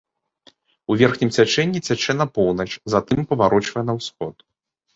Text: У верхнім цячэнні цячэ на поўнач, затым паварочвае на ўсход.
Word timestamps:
У 0.93 0.97
верхнім 1.01 1.29
цячэнні 1.35 1.83
цячэ 1.87 2.17
на 2.21 2.27
поўнач, 2.39 2.69
затым 2.97 3.19
паварочвае 3.35 3.83
на 3.89 3.93
ўсход. 4.03 4.35